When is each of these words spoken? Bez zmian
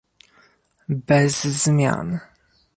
Bez 1.07 1.37
zmian 1.63 2.09